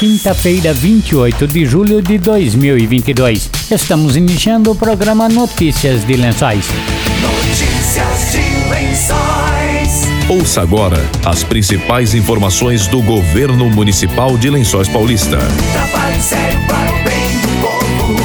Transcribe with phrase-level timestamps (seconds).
[0.00, 3.50] quinta-feira, 28 de julho de 2022.
[3.70, 6.64] Estamos iniciando o programa Notícias de Lençóis.
[7.20, 10.08] Notícias de Lençóis.
[10.26, 15.36] Ouça agora as principais informações do governo municipal de Lençóis Paulista.
[15.36, 16.22] Trabalho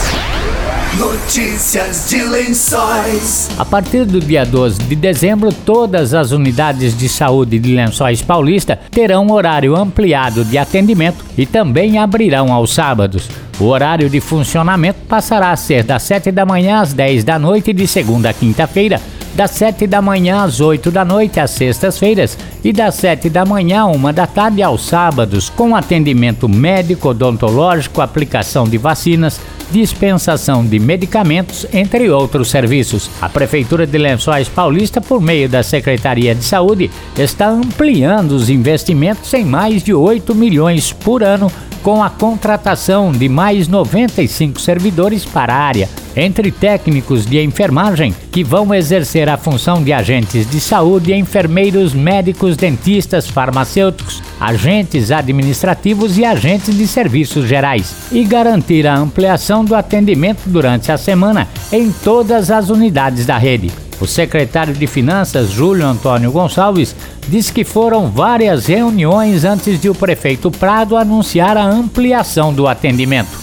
[0.97, 3.49] Notícias de Lençóis.
[3.57, 8.79] A partir do dia 12 de dezembro, todas as unidades de saúde de Lençóis Paulista
[8.91, 13.27] terão horário ampliado de atendimento e também abrirão aos sábados.
[13.59, 17.73] O horário de funcionamento passará a ser das 7 da manhã às 10 da noite
[17.73, 19.01] de segunda a quinta-feira,
[19.33, 23.81] das 7 da manhã às 8 da noite às sextas-feiras e das 7 da manhã
[23.81, 30.79] à 1 da tarde aos sábados, com atendimento médico, odontológico, aplicação de vacinas, dispensação de
[30.79, 33.09] medicamentos, entre outros serviços.
[33.21, 39.33] A Prefeitura de Lençóis Paulista, por meio da Secretaria de Saúde, está ampliando os investimentos
[39.33, 41.51] em mais de 8 milhões por ano
[41.83, 48.43] com a contratação de mais 95 servidores para a área, entre técnicos de enfermagem, que
[48.43, 56.25] vão exercer a função de agentes de saúde, enfermeiros, médicos, dentistas, farmacêuticos, agentes administrativos e
[56.25, 62.51] agentes de serviços gerais, e garantir a ampliação do atendimento durante a semana em todas
[62.51, 63.71] as unidades da rede.
[64.01, 66.95] O secretário de Finanças, Júlio Antônio Gonçalves,
[67.27, 73.42] diz que foram várias reuniões antes de o prefeito Prado anunciar a ampliação do atendimento.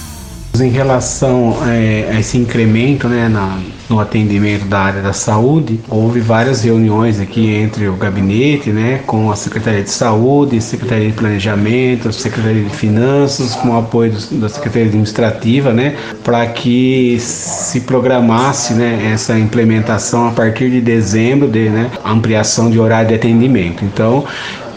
[0.58, 6.20] Em relação é, a esse incremento né, na, no atendimento da área da saúde, houve
[6.20, 12.12] várias reuniões aqui entre o gabinete, né, com a Secretaria de Saúde, Secretaria de Planejamento,
[12.12, 18.74] Secretaria de Finanças, com o apoio do, da Secretaria Administrativa, né, para que se programasse
[18.74, 23.84] né, essa implementação a partir de dezembro, de né, ampliação de horário de atendimento.
[23.84, 24.24] Então,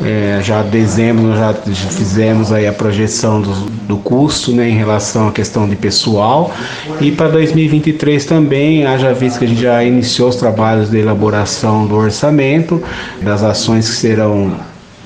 [0.02, 1.54] é, já dezembro nós já
[1.90, 3.54] fizemos aí a projeção do,
[3.88, 6.52] do custo né, em relação à questão de pessoal
[7.00, 11.86] e para 2023 também, haja visto que a gente já iniciou os trabalhos de elaboração
[11.86, 12.82] do orçamento,
[13.22, 14.54] das ações que serão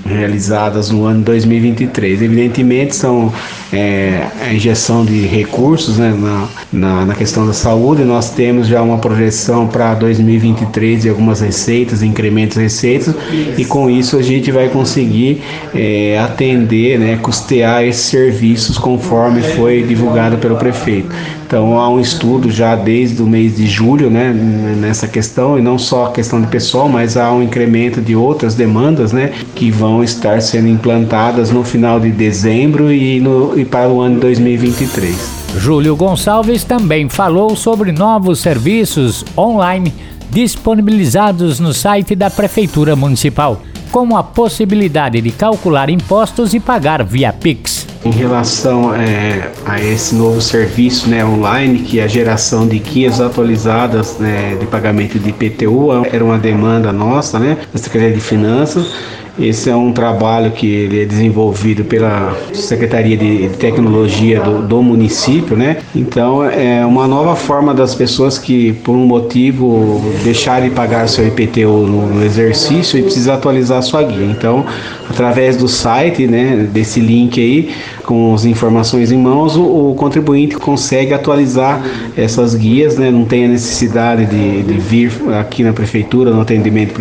[0.05, 2.21] realizadas no ano 2023.
[2.21, 3.31] Evidentemente, são
[3.71, 8.03] é, a injeção de recursos né, na, na, na, questão da saúde.
[8.03, 13.13] Nós temos já uma projeção para 2023 de algumas receitas, incrementos de receitas,
[13.57, 15.41] e com isso a gente vai conseguir
[15.73, 21.09] é, atender, né, custear esses serviços conforme foi divulgado pelo prefeito.
[21.47, 25.79] Então há um estudo já desde o mês de julho né, nessa questão, e não
[25.79, 30.03] só a questão de pessoal, mas há um incremento de outras demandas né, que vão
[30.03, 35.37] estar sendo implantadas no final de dezembro e, no, e para o ano 2023.
[35.57, 39.93] Júlio Gonçalves também falou sobre novos serviços online
[40.29, 43.61] disponibilizados no site da Prefeitura Municipal,
[43.91, 47.87] como a possibilidade de calcular impostos e pagar via Pix.
[48.05, 53.19] Em relação é, a esse novo serviço né, online, que é a geração de guias
[53.19, 58.93] atualizadas né, de pagamento de IPTU, era uma demanda nossa, né, da Secretaria de Finanças.
[59.39, 65.55] Esse é um trabalho que ele é desenvolvido pela Secretaria de Tecnologia do, do, município,
[65.55, 65.77] né?
[65.95, 71.27] Então é uma nova forma das pessoas que, por um motivo, deixarem de pagar seu
[71.27, 74.25] IPTU no, no exercício e precisa atualizar sua guia.
[74.25, 74.65] Então,
[75.09, 77.69] através do site, né, desse link aí,
[78.07, 81.83] com as informações em mãos, o, o contribuinte consegue atualizar
[82.15, 83.11] essas guias, né?
[83.11, 86.93] não tem a necessidade de, de vir aqui na prefeitura no atendimento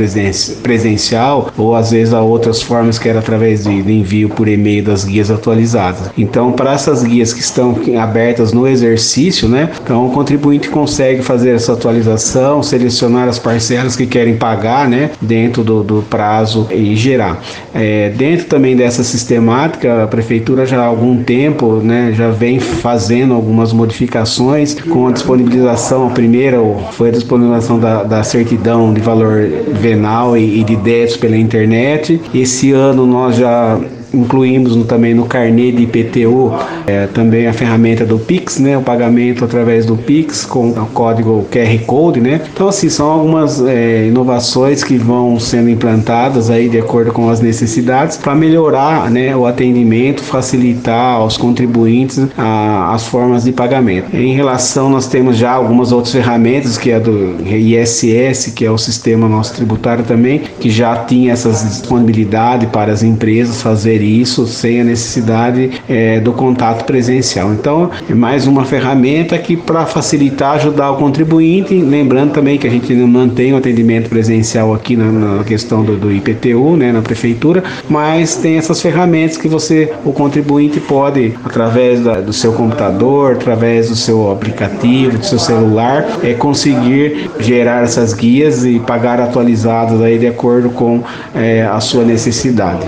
[0.63, 4.83] presencial ou às vezes a outras formas que era através de, de envio por e-mail
[4.83, 6.11] das guias atualizadas.
[6.19, 9.71] Então, para essas guias que estão abertas no exercício, né?
[9.81, 15.11] Então, o contribuinte consegue fazer essa atualização, selecionar as parcelas que querem pagar, né?
[15.21, 17.41] Dentro do, do prazo e gerar.
[17.73, 22.13] É, dentro também dessa sistemática, a prefeitura já há algum tempo, né?
[22.15, 26.59] Já vem fazendo algumas modificações com a disponibilização, a primeira
[26.93, 29.43] foi a disponibilização da, da certidão de valor
[29.81, 32.21] venal e, e de débitos pela internet.
[32.35, 33.79] Esse ano nós já
[34.13, 36.53] incluímos no, também no carnê de IPTU
[36.87, 41.47] é, também a ferramenta do Pix, né, o pagamento através do Pix com o código
[41.51, 42.41] QR Code, né.
[42.53, 47.41] Então assim são algumas é, inovações que vão sendo implantadas aí de acordo com as
[47.41, 54.15] necessidades para melhorar, né, o atendimento, facilitar aos contribuintes a, as formas de pagamento.
[54.17, 58.79] Em relação nós temos já algumas outras ferramentas que é do ISS, que é o
[58.79, 64.81] sistema nosso tributário também, que já tinha essas disponibilidade para as empresas fazer isso sem
[64.81, 67.53] a necessidade é, do contato presencial.
[67.53, 72.71] Então, é mais uma ferramenta que para facilitar, ajudar o contribuinte, lembrando também que a
[72.71, 77.03] gente não mantém o atendimento presencial aqui na, na questão do, do, IPTU, né, na
[77.03, 83.35] prefeitura, mas tem essas ferramentas que você, o contribuinte pode, através da, do seu computador,
[83.35, 90.01] através do seu aplicativo, do seu celular, é conseguir gerar essas guias e pagar atualizadas
[90.01, 91.03] aí de acordo com
[91.35, 92.87] é, a sua necessidade.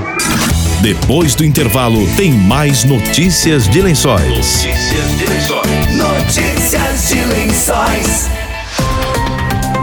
[0.80, 4.64] Depois do intervalo, tem mais notícias de lençóis.
[4.64, 5.96] Notícias de lençóis.
[5.96, 8.28] Notícias de lençóis.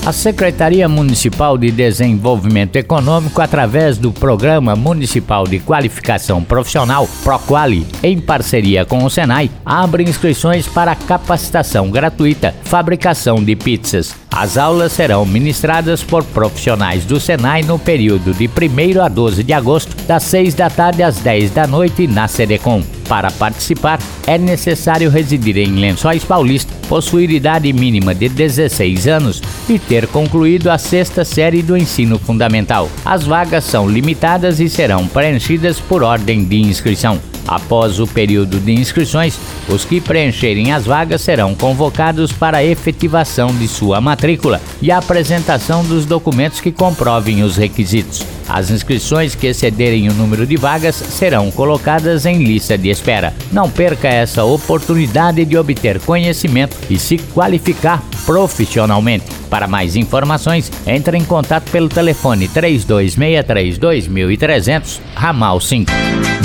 [0.06, 8.22] A Secretaria Municipal de Desenvolvimento Econômico, através do Programa Municipal de Qualificação Profissional, PROQUALI, em
[8.22, 14.16] parceria com o Senai, abre inscrições para capacitação gratuita, fabricação de pizzas.
[14.36, 19.54] As aulas serão ministradas por profissionais do Senai no período de 1 a 12 de
[19.54, 22.84] agosto, das 6 da tarde às 10 da noite, na Sedecom.
[23.08, 29.80] Para participar, é necessário residir em Lençóis Paulista, possuir idade mínima de 16 anos e
[29.80, 32.90] ter concluído a sexta série do ensino fundamental.
[33.06, 37.22] As vagas são limitadas e serão preenchidas por ordem de inscrição.
[37.48, 39.38] Após o período de inscrições,
[39.70, 44.98] os que preencherem as vagas serão convocados para a efetivação de sua matrícula e a
[44.98, 48.26] apresentação dos documentos que comprovem os requisitos.
[48.48, 53.34] As inscrições que excederem o número de vagas serão colocadas em lista de espera.
[53.52, 59.26] Não perca essa oportunidade de obter conhecimento e se qualificar profissionalmente.
[59.50, 65.92] Para mais informações, entre em contato pelo telefone 3263 2300, ramal 5.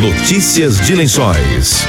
[0.01, 1.87] Notícias de Lençóis.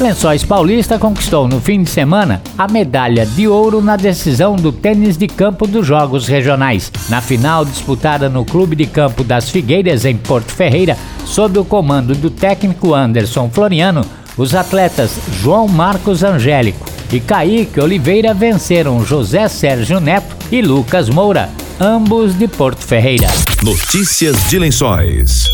[0.00, 5.14] Lençóis Paulista conquistou no fim de semana a medalha de ouro na decisão do tênis
[5.18, 6.90] de campo dos Jogos Regionais.
[7.10, 12.14] Na final disputada no Clube de Campo das Figueiras, em Porto Ferreira, sob o comando
[12.14, 14.02] do técnico Anderson Floriano,
[14.38, 21.48] os atletas João Marcos Angélico e Kaique Oliveira venceram José Sérgio Neto e Lucas Moura.
[21.80, 23.28] ambos de Porto Ferreira.
[23.62, 25.44] Notícias de Lençóis.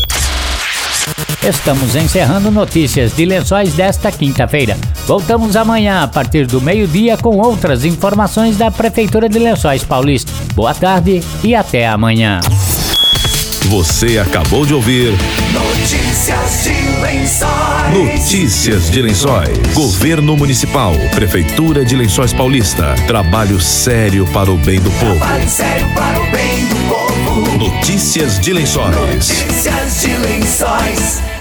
[1.41, 4.75] Estamos encerrando notícias de lençóis desta quinta-feira.
[5.05, 10.31] Voltamos amanhã a partir do meio-dia com outras informações da Prefeitura de Lençóis Paulista.
[10.53, 12.41] Boa tarde e até amanhã.
[13.67, 15.11] Você acabou de ouvir
[15.51, 17.93] Notícias de Lençóis.
[17.93, 19.49] Notícias de Lençóis.
[19.73, 22.95] Governo Municipal, Prefeitura de Lençóis Paulista.
[23.07, 25.17] Trabalho sério para o bem do povo.
[25.17, 27.57] Trabalho sério para o bem do povo.
[27.57, 28.95] Notícias de Lençóis.
[28.95, 31.36] Notícias de Lençóis.